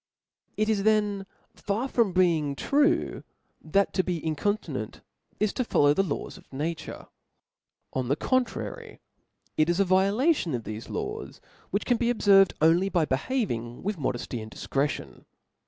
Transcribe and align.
It 0.57 0.67
is 0.67 0.81
then 0.81 1.27
far 1.53 1.87
from 1.87 2.11
being 2.11 2.55
true, 2.55 3.23
that 3.63 3.93
to 3.93 4.03
be 4.03 4.19
inconti 4.19 4.69
nrnt 4.69 5.01
is 5.39 5.53
to 5.53 5.63
follow 5.63 5.93
the 5.93 6.01
laws 6.01 6.39
of 6.39 6.51
nature; 6.51 7.05
on 7.93 8.07
the 8.07 8.15
contrary^ 8.15 8.97
it 9.57 9.69
is 9.69 9.79
a 9.79 9.85
violation 9.85 10.55
of 10.55 10.63
thefe 10.63 10.89
laws, 10.89 11.39
which 11.69 11.85
can 11.85 11.99
beobfervcd 11.99 12.53
only 12.63 12.89
by 12.89 13.05
behaving 13.05 13.83
with 13.83 13.97
modefty 13.99 14.41
and 14.41 14.49
difcretion. 14.49 15.25